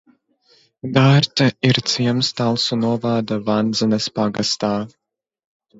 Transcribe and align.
Dārte 0.95 1.47
ir 1.69 1.81
ciems 1.91 2.31
Talsu 2.41 2.81
novada 2.87 3.39
Vandzenes 3.53 4.13
pagastā. 4.19 4.77